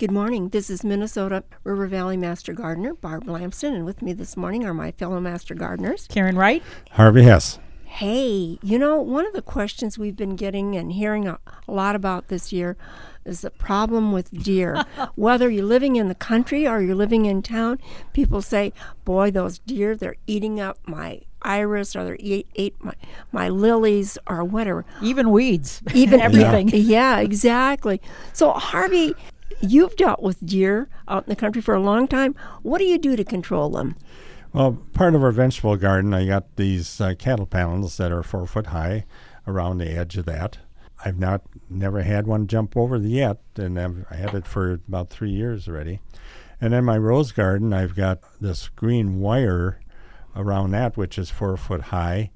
Good 0.00 0.10
morning. 0.10 0.48
This 0.48 0.70
is 0.70 0.82
Minnesota 0.82 1.44
River 1.62 1.86
Valley 1.86 2.16
Master 2.16 2.54
Gardener 2.54 2.94
Barb 2.94 3.28
Lamson, 3.28 3.74
and 3.74 3.84
with 3.84 4.00
me 4.00 4.14
this 4.14 4.34
morning 4.34 4.64
are 4.64 4.72
my 4.72 4.92
fellow 4.92 5.20
Master 5.20 5.54
Gardeners. 5.54 6.06
Karen 6.08 6.38
Wright. 6.38 6.62
Harvey 6.92 7.24
Hesse. 7.24 7.58
Hey, 7.84 8.58
you 8.62 8.78
know, 8.78 8.98
one 8.98 9.26
of 9.26 9.34
the 9.34 9.42
questions 9.42 9.98
we've 9.98 10.16
been 10.16 10.36
getting 10.36 10.74
and 10.74 10.90
hearing 10.90 11.28
a, 11.28 11.38
a 11.68 11.72
lot 11.72 11.94
about 11.94 12.28
this 12.28 12.50
year 12.50 12.78
is 13.26 13.42
the 13.42 13.50
problem 13.50 14.10
with 14.10 14.30
deer. 14.30 14.86
Whether 15.16 15.50
you're 15.50 15.66
living 15.66 15.96
in 15.96 16.08
the 16.08 16.14
country 16.14 16.66
or 16.66 16.80
you're 16.80 16.94
living 16.94 17.26
in 17.26 17.42
town, 17.42 17.78
people 18.14 18.40
say, 18.40 18.72
boy, 19.04 19.30
those 19.30 19.58
deer, 19.58 19.94
they're 19.94 20.16
eating 20.26 20.58
up 20.58 20.78
my 20.86 21.20
iris 21.42 21.94
or 21.94 22.04
they 22.04 22.16
ate, 22.22 22.48
ate 22.56 22.82
my, 22.82 22.94
my 23.32 23.50
lilies 23.50 24.16
or 24.26 24.44
whatever. 24.44 24.86
Even 25.02 25.30
weeds. 25.30 25.82
Even 25.92 26.20
everything. 26.22 26.70
Yeah, 26.70 26.76
yeah, 26.76 27.18
exactly. 27.18 28.00
So, 28.32 28.52
Harvey, 28.52 29.14
you've 29.60 29.96
dealt 29.96 30.22
with 30.22 30.44
deer 30.44 30.88
out 31.08 31.24
in 31.24 31.30
the 31.30 31.36
country 31.36 31.62
for 31.62 31.74
a 31.74 31.80
long 31.80 32.06
time. 32.08 32.34
What 32.62 32.78
do 32.78 32.84
you 32.84 32.98
do 32.98 33.16
to 33.16 33.24
control 33.24 33.70
them? 33.70 33.96
Well, 34.52 34.82
part 34.94 35.14
of 35.14 35.22
our 35.22 35.30
vegetable 35.30 35.76
garden, 35.76 36.12
I 36.12 36.26
got 36.26 36.56
these 36.56 37.00
uh, 37.00 37.14
cattle 37.18 37.46
panels 37.46 37.96
that 37.98 38.10
are 38.10 38.22
four 38.22 38.46
foot 38.46 38.66
high 38.68 39.04
around 39.46 39.78
the 39.78 39.90
edge 39.90 40.16
of 40.16 40.26
that. 40.26 40.58
I've 41.04 41.18
not 41.18 41.42
never 41.68 42.02
had 42.02 42.26
one 42.26 42.46
jump 42.46 42.76
over 42.76 42.98
the 42.98 43.08
yet, 43.08 43.38
and 43.56 43.78
I've 43.78 44.06
had 44.08 44.34
it 44.34 44.46
for 44.46 44.72
about 44.72 45.08
three 45.08 45.30
years 45.30 45.68
already. 45.68 46.00
And 46.60 46.72
then 46.72 46.84
my 46.84 46.98
rose 46.98 47.32
garden, 47.32 47.72
I've 47.72 47.94
got 47.94 48.18
this 48.40 48.68
green 48.68 49.20
wire 49.20 49.80
around 50.36 50.72
that, 50.72 50.96
which 50.96 51.18
is 51.18 51.30
four 51.30 51.56
foot 51.56 51.82
high. 51.82 52.30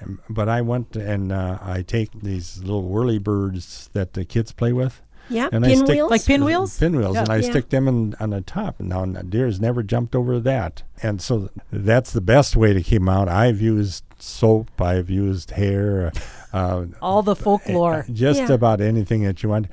Um, 0.00 0.20
but 0.30 0.48
I 0.48 0.60
went 0.62 0.96
and 0.96 1.32
uh, 1.32 1.58
I 1.60 1.82
take 1.82 2.10
these 2.12 2.58
little 2.58 2.84
whirly 2.88 3.18
birds 3.18 3.90
that 3.92 4.14
the 4.14 4.24
kids 4.24 4.52
play 4.52 4.72
with, 4.72 5.02
Yeah, 5.28 5.48
And 5.52 5.64
I 5.64 5.74
stick- 5.74 5.86
pinwheels. 5.86 6.10
Like 6.10 6.24
pinwheels? 6.24 6.78
pinwheels, 6.78 7.14
Yeah. 7.14 7.20
and 7.22 7.30
I 7.30 7.36
Yeah. 7.36 7.50
stick 7.50 7.68
them 7.70 7.88
in, 7.88 8.14
on 8.20 8.30
the 8.30 8.40
top. 8.40 8.78
And 8.80 8.88
now 8.88 9.04
has 9.32 9.60
never 9.60 9.82
jumped 9.82 10.14
over 10.14 10.38
that, 10.40 10.82
and 11.02 11.20
so 11.20 11.50
that's 11.72 12.12
the 12.12 12.20
best 12.20 12.56
way 12.56 12.72
to 12.72 12.82
keep 12.82 13.00
them 13.00 13.08
out. 13.08 13.28
I've 13.28 13.60
used 13.60 14.04
soap, 14.18 14.80
I've 14.80 15.10
used 15.10 15.52
hair, 15.52 16.12
uh, 16.52 16.84
All 17.02 17.22
the 17.22 17.36
folklore. 17.36 18.06
just 18.12 18.40
Yeah. 18.48 18.52
about 18.52 18.80
anything 18.80 19.24
that 19.24 19.42
you 19.42 19.48
want. 19.48 19.66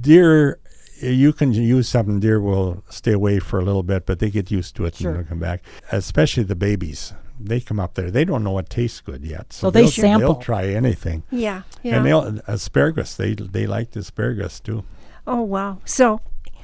Deer, 0.00 0.58
you 1.00 1.32
can 1.32 1.52
use 1.52 1.88
something. 1.88 2.18
Deer 2.20 2.40
will 2.40 2.82
stay 2.88 3.12
away 3.12 3.38
for 3.38 3.58
a 3.60 3.64
little 3.64 3.82
bit, 3.82 4.06
but 4.06 4.18
they 4.18 4.30
get 4.30 4.50
used 4.50 4.74
to 4.76 4.84
it 4.84 4.96
Sure. 4.96 5.10
and 5.10 5.20
they'll 5.20 5.28
come 5.28 5.38
back. 5.38 5.62
Especially 5.92 6.42
the 6.42 6.56
babies, 6.56 7.12
they 7.40 7.60
come 7.60 7.78
up 7.80 7.94
there. 7.94 8.10
They 8.10 8.24
don't 8.24 8.42
know 8.44 8.50
what 8.52 8.68
tastes 8.70 9.00
good 9.00 9.24
yet, 9.24 9.52
So 9.52 9.70
they 9.70 9.82
they'll- 9.82 9.90
sample. 9.90 10.20
They'll 10.34 10.42
try 10.42 10.66
anything. 10.68 11.22
yeah, 11.30 11.62
yeah. 11.82 11.96
And 11.96 12.06
they'll 12.06 12.40
asparagus. 12.46 13.14
They 13.14 13.34
they 13.34 13.66
like 13.66 13.92
the 13.92 14.00
asparagus 14.00 14.60
too. 14.60 14.84
Oh, 15.26 15.42
wow. 15.42 15.78
So, 15.84 16.20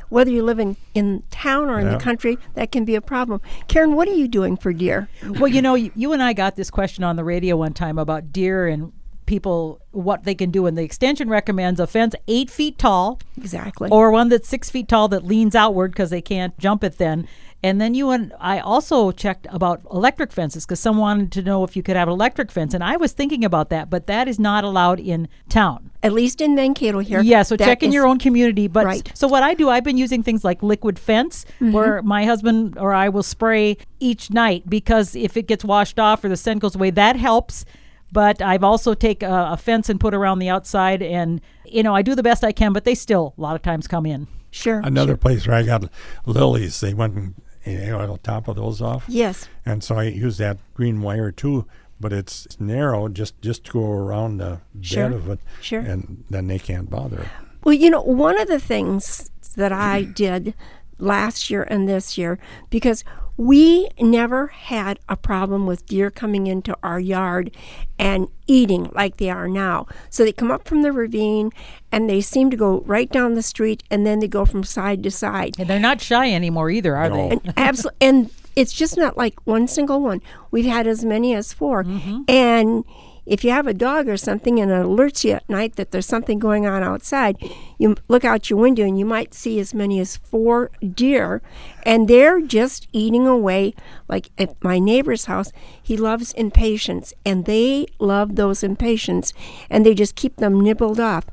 whether 0.08 0.30
you 0.30 0.42
live 0.42 0.58
in, 0.58 0.76
in 0.94 1.22
town 1.30 1.68
or 1.68 1.78
in 1.78 1.86
Yeah. 1.86 1.96
the 1.96 2.02
country, 2.02 2.38
that 2.54 2.72
can 2.72 2.84
be 2.86 2.94
a 2.94 3.00
problem. 3.02 3.40
Karen, 3.68 3.94
what 3.94 4.08
are 4.08 4.14
you 4.14 4.26
doing 4.28 4.56
for 4.56 4.72
deer? 4.72 5.08
well, 5.38 5.48
you 5.48 5.60
know, 5.60 5.74
you, 5.74 5.90
you 5.94 6.12
and 6.14 6.22
I 6.22 6.32
got 6.32 6.56
this 6.56 6.70
question 6.70 7.04
on 7.04 7.16
the 7.16 7.24
radio 7.24 7.56
one 7.56 7.74
time 7.74 7.98
about 7.98 8.32
deer 8.32 8.66
and 8.66 8.92
people 9.26 9.80
what 9.92 10.24
they 10.24 10.34
can 10.34 10.50
do, 10.50 10.66
and 10.66 10.76
the 10.76 10.82
extension 10.82 11.28
recommends 11.28 11.80
a 11.80 11.86
fence 11.86 12.14
eight 12.28 12.50
feet 12.50 12.78
tall 12.78 13.20
Exactly. 13.36 13.88
or 13.90 14.10
one 14.10 14.28
that's 14.28 14.48
six 14.48 14.70
feet 14.70 14.88
tall 14.88 15.08
that 15.08 15.24
leans 15.24 15.54
outward 15.54 15.92
because 15.92 16.10
they 16.10 16.22
can't 16.22 16.56
jump 16.58 16.82
it 16.84 16.98
then. 16.98 17.26
And 17.62 17.80
then 17.80 17.94
you 17.94 18.10
and 18.10 18.30
I 18.38 18.58
also 18.58 19.10
checked 19.10 19.46
about 19.48 19.80
electric 19.90 20.32
fences 20.32 20.66
because 20.66 20.80
someone 20.80 21.00
wanted 21.00 21.32
to 21.32 21.42
know 21.42 21.64
if 21.64 21.76
you 21.76 21.82
could 21.82 21.96
have 21.96 22.08
an 22.08 22.12
electric 22.12 22.52
fence, 22.52 22.74
and 22.74 22.84
I 22.84 22.98
was 22.98 23.12
thinking 23.12 23.42
about 23.42 23.70
that, 23.70 23.88
but 23.88 24.06
that 24.06 24.28
is 24.28 24.38
not 24.38 24.64
allowed 24.64 25.00
in 25.00 25.28
town. 25.48 25.90
At 26.02 26.12
least 26.12 26.42
in 26.42 26.54
Mankato 26.54 26.98
here. 26.98 27.22
Yeah, 27.22 27.42
so 27.42 27.56
check 27.56 27.82
in 27.82 27.90
your 27.90 28.06
own 28.06 28.18
community. 28.18 28.68
But 28.68 28.84
Right. 28.84 29.10
so 29.14 29.26
what 29.26 29.42
I 29.42 29.54
do, 29.54 29.70
I've 29.70 29.84
been 29.84 29.96
using 29.96 30.22
things 30.22 30.44
like 30.44 30.62
liquid 30.62 30.98
fence, 30.98 31.46
mm-hmm. 31.54 31.72
where 31.72 32.02
my 32.02 32.26
husband 32.26 32.76
or 32.78 32.92
I 32.92 33.08
will 33.08 33.22
spray 33.22 33.78
each 33.98 34.30
night 34.30 34.68
because 34.68 35.16
if 35.16 35.34
it 35.38 35.46
gets 35.46 35.64
washed 35.64 35.98
off 35.98 36.22
or 36.22 36.28
the 36.28 36.36
scent 36.36 36.60
goes 36.60 36.74
away, 36.74 36.90
that 36.90 37.16
helps. 37.16 37.64
But 38.14 38.40
I've 38.40 38.62
also 38.64 38.94
take 38.94 39.22
a, 39.24 39.48
a 39.52 39.56
fence 39.56 39.88
and 39.90 39.98
put 39.98 40.14
around 40.14 40.38
the 40.38 40.48
outside, 40.48 41.02
and 41.02 41.40
you 41.66 41.82
know 41.82 41.94
I 41.94 42.02
do 42.02 42.14
the 42.14 42.22
best 42.22 42.44
I 42.44 42.52
can. 42.52 42.72
But 42.72 42.84
they 42.84 42.94
still 42.94 43.34
a 43.36 43.40
lot 43.40 43.56
of 43.56 43.62
times 43.62 43.86
come 43.88 44.06
in. 44.06 44.28
Sure. 44.52 44.80
Another 44.84 45.16
place 45.16 45.46
where 45.48 45.56
I 45.56 45.64
got 45.64 45.90
lilies, 46.24 46.80
they 46.80 46.94
went 46.94 47.14
and 47.14 47.34
you 47.66 47.78
know, 47.90 48.06
the 48.12 48.18
top 48.18 48.46
of 48.46 48.54
those 48.56 48.80
off. 48.80 49.04
Yes. 49.08 49.48
And 49.66 49.82
so 49.82 49.96
I 49.96 50.04
use 50.04 50.38
that 50.38 50.58
green 50.74 51.00
wire 51.02 51.32
too, 51.32 51.66
but 51.98 52.12
it's 52.12 52.46
narrow 52.60 53.08
just 53.08 53.40
just 53.42 53.64
to 53.64 53.72
go 53.72 53.90
around 53.90 54.36
the 54.38 54.60
Sure, 54.80 55.08
bed 55.08 55.16
of 55.18 55.28
it. 55.30 55.40
sure. 55.60 55.80
And 55.80 56.24
then 56.30 56.46
they 56.46 56.60
can't 56.60 56.88
bother. 56.88 57.28
Well, 57.64 57.74
you 57.74 57.90
know, 57.90 58.02
one 58.02 58.40
of 58.40 58.46
the 58.46 58.60
things 58.60 59.30
that 59.56 59.72
I 59.72 60.02
did 60.02 60.54
last 60.98 61.50
year 61.50 61.62
and 61.64 61.88
this 61.88 62.16
year, 62.18 62.38
because 62.70 63.04
we 63.36 63.88
never 64.00 64.48
had 64.48 64.98
a 65.08 65.16
problem 65.16 65.66
with 65.66 65.86
deer 65.86 66.10
coming 66.10 66.46
into 66.46 66.76
our 66.82 67.00
yard 67.00 67.50
and 67.98 68.28
eating 68.46 68.90
like 68.94 69.16
they 69.16 69.28
are 69.28 69.48
now. 69.48 69.86
So 70.08 70.24
they 70.24 70.32
come 70.32 70.50
up 70.52 70.68
from 70.68 70.82
the 70.82 70.92
ravine 70.92 71.50
and 71.90 72.08
they 72.08 72.20
seem 72.20 72.50
to 72.50 72.56
go 72.56 72.82
right 72.86 73.10
down 73.10 73.34
the 73.34 73.42
street 73.42 73.82
and 73.90 74.06
then 74.06 74.20
they 74.20 74.28
go 74.28 74.44
from 74.44 74.62
side 74.62 75.02
to 75.02 75.10
side. 75.10 75.54
And 75.58 75.68
they're 75.68 75.80
not 75.80 76.00
shy 76.00 76.32
anymore 76.32 76.70
either, 76.70 76.96
are 76.96 77.08
No. 77.08 77.16
they? 77.16 77.30
And 77.30 77.54
absolutely, 77.56 78.06
and 78.06 78.30
it's 78.54 78.72
just 78.72 78.96
not 78.96 79.16
like 79.16 79.44
one 79.46 79.66
single 79.66 80.00
one. 80.00 80.22
We've 80.52 80.64
had 80.64 80.86
as 80.86 81.04
many 81.04 81.34
as 81.34 81.52
4 81.52 81.84
mm-hmm. 81.84 82.22
and 82.28 82.84
if 83.26 83.44
you 83.44 83.50
have 83.50 83.66
a 83.66 83.74
dog 83.74 84.08
or 84.08 84.16
something 84.16 84.60
and 84.60 84.70
it 84.70 84.74
alerts 84.74 85.24
you 85.24 85.32
at 85.32 85.48
night 85.48 85.76
that 85.76 85.90
there's 85.90 86.06
something 86.06 86.38
going 86.38 86.66
on 86.66 86.82
outside, 86.82 87.36
you 87.78 87.96
look 88.08 88.24
out 88.24 88.50
your 88.50 88.58
window 88.58 88.84
and 88.84 88.98
you 88.98 89.04
might 89.04 89.34
see 89.34 89.58
as 89.58 89.74
many 89.74 89.98
as 90.00 90.16
four 90.16 90.70
deer, 90.94 91.42
and 91.84 92.08
they're 92.08 92.40
just 92.40 92.88
eating 92.92 93.26
away. 93.26 93.74
Like 94.08 94.30
at 94.38 94.62
my 94.62 94.78
neighbor's 94.78 95.24
house, 95.24 95.52
he 95.82 95.96
loves 95.96 96.32
impatiens, 96.32 97.14
and 97.24 97.44
they 97.46 97.86
love 97.98 98.36
those 98.36 98.62
impatiens, 98.62 99.32
and 99.70 99.84
they 99.84 99.94
just 99.94 100.14
keep 100.14 100.36
them 100.36 100.60
nibbled 100.60 101.00
off. 101.00 101.26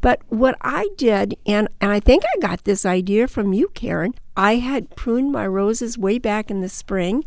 But 0.00 0.20
what 0.28 0.56
I 0.60 0.88
did, 0.96 1.36
and, 1.46 1.68
and 1.80 1.90
I 1.90 2.00
think 2.00 2.24
I 2.24 2.40
got 2.40 2.64
this 2.64 2.84
idea 2.84 3.28
from 3.28 3.52
you, 3.52 3.68
Karen, 3.74 4.14
I 4.36 4.56
had 4.56 4.94
pruned 4.94 5.32
my 5.32 5.46
roses 5.46 5.96
way 5.96 6.18
back 6.18 6.50
in 6.50 6.60
the 6.60 6.68
spring, 6.68 7.24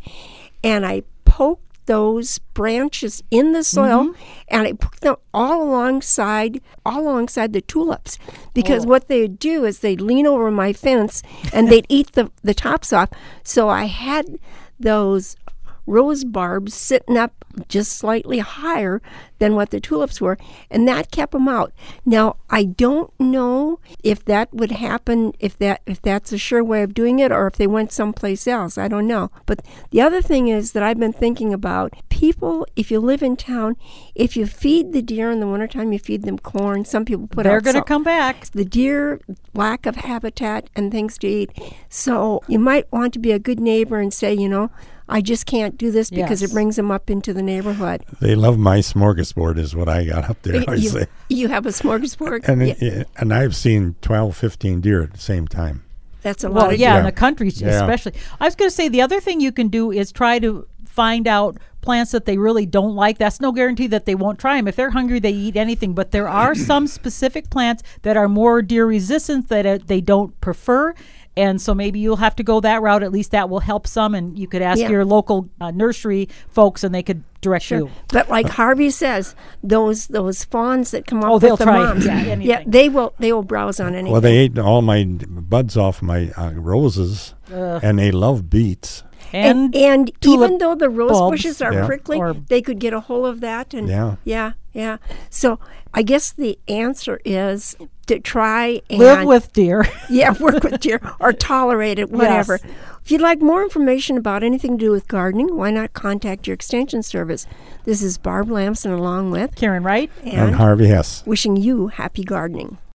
and 0.62 0.86
I 0.86 1.02
poked 1.24 1.69
those 1.90 2.38
branches 2.54 3.20
in 3.32 3.50
the 3.50 3.64
soil 3.64 4.04
mm-hmm. 4.04 4.22
and 4.46 4.62
I 4.64 4.74
put 4.74 5.00
them 5.00 5.16
all 5.34 5.60
alongside 5.60 6.60
all 6.86 7.00
alongside 7.00 7.52
the 7.52 7.60
tulips. 7.60 8.16
Because 8.54 8.86
oh. 8.86 8.90
what 8.90 9.08
they'd 9.08 9.40
do 9.40 9.64
is 9.64 9.80
they'd 9.80 10.00
lean 10.00 10.24
over 10.24 10.52
my 10.52 10.72
fence 10.72 11.20
and 11.52 11.68
they'd 11.68 11.86
eat 11.88 12.12
the, 12.12 12.30
the 12.44 12.54
tops 12.54 12.92
off. 12.92 13.08
So 13.42 13.68
I 13.68 13.86
had 13.86 14.38
those 14.78 15.36
rose 15.84 16.22
barbs 16.22 16.74
sitting 16.74 17.16
up 17.16 17.44
just 17.66 17.98
slightly 17.98 18.38
higher 18.38 19.02
than 19.40 19.56
what 19.56 19.70
the 19.70 19.80
tulips 19.80 20.20
were, 20.20 20.38
and 20.70 20.86
that 20.86 21.10
kept 21.10 21.32
them 21.32 21.48
out. 21.48 21.72
Now 22.06 22.36
I 22.48 22.62
don't 22.64 23.12
know 23.18 23.80
if 24.04 24.24
that 24.26 24.54
would 24.54 24.70
happen 24.70 25.32
if 25.40 25.58
that 25.58 25.80
if 25.86 26.00
that's 26.00 26.32
a 26.32 26.38
sure 26.38 26.62
way 26.62 26.82
of 26.84 26.94
doing 26.94 27.18
it 27.18 27.32
or 27.32 27.48
if 27.48 27.54
they 27.54 27.66
went 27.66 27.90
someplace 27.90 28.46
else. 28.46 28.78
I 28.78 28.86
don't 28.86 29.08
know. 29.08 29.32
But 29.46 29.66
the 29.90 30.00
other 30.00 30.22
thing 30.22 30.46
is 30.48 30.70
that 30.72 30.82
I've 30.84 30.98
been 31.00 31.12
thinking 31.12 31.52
about 31.52 31.94
people. 32.08 32.66
If 32.76 32.90
you 32.90 33.00
live 33.00 33.22
in 33.22 33.36
town, 33.36 33.76
if 34.14 34.36
you 34.36 34.46
feed 34.46 34.92
the 34.92 35.02
deer 35.02 35.30
in 35.30 35.40
the 35.40 35.48
wintertime, 35.48 35.92
you 35.92 35.98
feed 35.98 36.22
them 36.22 36.38
corn. 36.38 36.84
Some 36.84 37.04
people 37.04 37.26
put 37.26 37.46
out 37.46 37.50
They're 37.50 37.60
going 37.62 37.76
to 37.76 37.82
come 37.82 38.04
back. 38.04 38.44
the 38.52 38.64
deer 38.64 39.20
lack 39.54 39.86
of 39.86 39.96
habitat 39.96 40.68
and 40.76 40.92
things 40.92 41.16
to 41.18 41.26
eat. 41.26 41.50
So 41.88 42.42
you 42.46 42.58
might 42.58 42.92
want 42.92 43.12
to 43.14 43.18
be 43.18 43.32
a 43.32 43.38
good 43.38 43.58
neighbor 43.58 43.98
and 43.98 44.12
say, 44.12 44.34
you 44.34 44.48
know, 44.48 44.70
I 45.08 45.20
just 45.22 45.44
can't 45.46 45.76
do 45.76 45.90
this 45.90 46.08
because 46.10 46.40
Yes. 46.40 46.50
it 46.50 46.54
brings 46.54 46.76
them 46.76 46.90
up 46.92 47.10
into 47.10 47.32
the 47.32 47.42
neighborhood. 47.42 48.04
They 48.20 48.36
love 48.36 48.58
my 48.58 48.78
smorgasbord 48.78 49.29
is 49.58 49.74
what 49.74 49.88
I 49.88 50.04
got 50.04 50.28
up 50.30 50.40
there. 50.42 50.64
I 50.68 50.74
you, 50.74 50.88
say. 50.90 51.06
you 51.28 51.48
have 51.48 51.66
a 51.66 51.70
smorgasbord. 51.70 52.48
And 52.48 52.66
Yeah, 52.66 52.74
it, 52.78 53.08
and 53.16 53.32
I've 53.32 53.54
seen 53.56 53.94
12, 54.02 54.36
15 54.36 54.80
deer 54.80 55.02
at 55.02 55.12
the 55.12 55.18
same 55.20 55.46
time. 55.48 55.82
that's 56.22 56.44
a 56.44 56.50
Well, 56.50 56.64
lot 56.64 56.74
of 56.74 56.78
yeah, 56.80 56.92
deer. 56.94 57.00
in 57.00 57.04
the 57.06 57.12
country 57.12 57.48
Yeah. 57.54 57.68
especially. 57.80 58.12
I 58.40 58.44
was 58.46 58.54
going 58.54 58.68
to 58.70 58.74
say 58.74 58.88
the 58.88 59.02
other 59.02 59.20
thing 59.20 59.40
you 59.40 59.52
can 59.52 59.68
do 59.68 59.90
is 59.90 60.12
try 60.12 60.38
to 60.40 60.66
find 60.86 61.26
out 61.28 61.56
plants 61.82 62.10
that 62.12 62.26
they 62.26 62.36
really 62.36 62.66
don't 62.66 62.94
like. 62.94 63.16
That's 63.16 63.40
no 63.40 63.52
guarantee 63.52 63.86
that 63.86 64.04
they 64.04 64.14
won't 64.14 64.38
try 64.38 64.56
them. 64.56 64.68
If 64.68 64.76
they're 64.76 64.90
hungry, 64.90 65.18
they 65.18 65.30
eat 65.30 65.56
anything. 65.56 65.94
But 65.94 66.10
there 66.10 66.28
are 66.28 66.54
some 66.70 66.86
specific 66.86 67.48
plants 67.48 67.82
that 68.02 68.16
are 68.18 68.28
more 68.28 68.60
deer 68.60 68.84
resistant 68.86 69.48
that 69.48 69.64
uh, 69.64 69.78
they 69.86 70.00
don't 70.02 70.38
prefer. 70.42 70.94
And 71.36 71.60
so 71.62 71.74
maybe 71.74 72.00
you'll 72.00 72.16
have 72.16 72.34
to 72.36 72.42
go 72.42 72.60
that 72.60 72.82
route. 72.82 73.02
At 73.02 73.12
least 73.12 73.30
that 73.30 73.48
will 73.48 73.60
help 73.60 73.86
some. 73.86 74.14
And 74.14 74.38
you 74.38 74.48
could 74.48 74.62
ask 74.62 74.80
Yeah. 74.80 74.90
your 74.90 75.04
local 75.04 75.48
uh, 75.60 75.70
nursery 75.70 76.28
folks, 76.48 76.82
and 76.82 76.94
they 76.94 77.02
could 77.02 77.22
direct 77.40 77.70
you. 77.70 77.88
But 78.12 78.28
like 78.28 78.46
Harvey 78.48 78.90
says, 78.90 79.34
those 79.62 80.08
those 80.08 80.44
fawns 80.44 80.90
that 80.90 81.06
come 81.06 81.20
up 81.24 81.30
Oh, 81.30 81.38
they'll 81.38 81.52
with 81.52 81.60
the 81.60 81.64
try, 81.64 81.78
moms, 81.78 82.04
yeah, 82.04 82.34
yeah, 82.34 82.62
they 82.66 82.88
will 82.88 83.14
they 83.18 83.32
will 83.32 83.44
browse 83.44 83.80
on 83.80 83.94
anything. 83.94 84.12
Well, 84.12 84.20
they 84.20 84.36
ate 84.38 84.58
all 84.58 84.82
my 84.82 85.04
buds 85.04 85.76
off 85.76 86.02
my 86.02 86.30
uh, 86.36 86.50
roses, 86.54 87.34
and 87.50 87.98
they 87.98 88.10
love 88.10 88.50
beets. 88.50 89.04
And, 89.32 89.74
and, 89.74 89.76
and 89.76 90.12
tulip 90.20 90.48
even 90.50 90.58
though 90.58 90.74
the 90.74 90.88
rose 90.90 91.10
bulbs. 91.10 91.38
bushes 91.38 91.62
are 91.62 91.72
Yeah. 91.72 91.86
prickly, 91.86 92.18
Or- 92.18 92.34
they 92.34 92.60
could 92.62 92.78
get 92.78 92.92
a 92.92 93.00
hold 93.00 93.26
of 93.26 93.40
that. 93.40 93.72
And 93.74 93.88
Yeah. 93.88 94.16
yeah, 94.24 94.52
yeah. 94.72 94.96
So 95.28 95.58
I 95.94 96.02
guess 96.02 96.32
the 96.32 96.58
answer 96.68 97.20
is 97.24 97.76
to 98.06 98.18
try 98.20 98.80
and 98.90 98.98
live 98.98 99.24
with 99.26 99.52
deer. 99.52 99.86
yeah, 100.10 100.32
work 100.40 100.62
with 100.64 100.80
deer 100.80 101.00
or 101.20 101.32
tolerate 101.32 101.98
it, 101.98 102.10
whatever. 102.10 102.58
Yes. 102.62 102.72
If 103.04 103.10
you'd 103.10 103.20
like 103.20 103.40
more 103.40 103.62
information 103.62 104.16
about 104.16 104.42
anything 104.42 104.76
to 104.78 104.84
do 104.84 104.90
with 104.90 105.08
gardening, 105.08 105.56
why 105.56 105.70
not 105.70 105.94
contact 105.94 106.46
your 106.46 106.54
extension 106.54 107.02
service? 107.02 107.46
This 107.84 108.02
is 108.02 108.18
Barb 108.18 108.50
Lamson 108.50 108.92
along 108.92 109.30
with 109.30 109.54
Karen, 109.56 109.82
Wright 109.82 110.10
And 110.22 110.32
and 110.34 110.54
Harvey 110.56 110.86
Hesse. 110.86 111.24
wishing 111.26 111.56
you 111.56 111.88
happy 111.88 112.22
gardening. 112.24 112.78